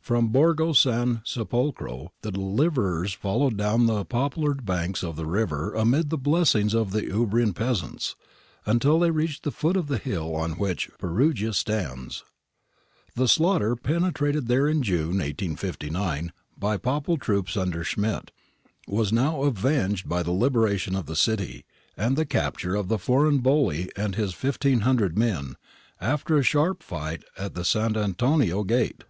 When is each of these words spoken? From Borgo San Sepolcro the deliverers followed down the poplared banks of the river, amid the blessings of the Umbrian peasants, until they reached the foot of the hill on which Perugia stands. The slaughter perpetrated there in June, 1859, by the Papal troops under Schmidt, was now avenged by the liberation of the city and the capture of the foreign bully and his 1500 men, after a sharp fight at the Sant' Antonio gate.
From 0.00 0.30
Borgo 0.30 0.72
San 0.72 1.22
Sepolcro 1.24 2.08
the 2.22 2.32
deliverers 2.32 3.12
followed 3.12 3.56
down 3.56 3.86
the 3.86 4.04
poplared 4.04 4.64
banks 4.64 5.04
of 5.04 5.14
the 5.14 5.24
river, 5.24 5.72
amid 5.72 6.10
the 6.10 6.18
blessings 6.18 6.74
of 6.74 6.90
the 6.90 7.08
Umbrian 7.14 7.52
peasants, 7.54 8.16
until 8.66 8.98
they 8.98 9.12
reached 9.12 9.44
the 9.44 9.52
foot 9.52 9.76
of 9.76 9.86
the 9.86 9.98
hill 9.98 10.34
on 10.34 10.58
which 10.58 10.90
Perugia 10.98 11.52
stands. 11.52 12.24
The 13.14 13.28
slaughter 13.28 13.76
perpetrated 13.76 14.48
there 14.48 14.66
in 14.66 14.82
June, 14.82 15.18
1859, 15.18 16.32
by 16.58 16.74
the 16.76 16.80
Papal 16.80 17.16
troops 17.16 17.56
under 17.56 17.84
Schmidt, 17.84 18.32
was 18.88 19.12
now 19.12 19.44
avenged 19.44 20.08
by 20.08 20.24
the 20.24 20.32
liberation 20.32 20.96
of 20.96 21.06
the 21.06 21.14
city 21.14 21.64
and 21.96 22.16
the 22.16 22.26
capture 22.26 22.74
of 22.74 22.88
the 22.88 22.98
foreign 22.98 23.38
bully 23.38 23.92
and 23.94 24.16
his 24.16 24.32
1500 24.34 25.16
men, 25.16 25.54
after 26.00 26.36
a 26.36 26.42
sharp 26.42 26.82
fight 26.82 27.22
at 27.38 27.54
the 27.54 27.64
Sant' 27.64 27.96
Antonio 27.96 28.64
gate. 28.64 29.04